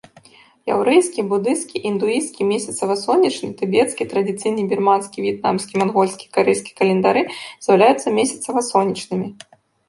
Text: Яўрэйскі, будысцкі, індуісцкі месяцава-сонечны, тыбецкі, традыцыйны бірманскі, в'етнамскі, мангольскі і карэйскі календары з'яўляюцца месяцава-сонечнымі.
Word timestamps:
Яўрэйскі, 0.75 1.23
будысцкі, 1.33 1.81
індуісцкі 1.89 2.47
месяцава-сонечны, 2.51 3.49
тыбецкі, 3.59 4.07
традыцыйны 4.15 4.63
бірманскі, 4.71 5.17
в'етнамскі, 5.27 5.73
мангольскі 5.83 6.23
і 6.31 6.33
карэйскі 6.39 6.71
календары 6.81 7.23
з'яўляюцца 7.65 8.07
месяцава-сонечнымі. 8.19 9.27